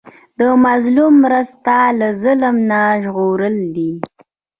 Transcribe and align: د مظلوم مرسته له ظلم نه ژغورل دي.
د 0.39 0.41
مظلوم 0.65 1.13
مرسته 1.25 1.75
له 1.99 2.07
ظلم 2.23 2.55
نه 2.71 2.81
ژغورل 3.03 3.57
دي. 3.75 3.93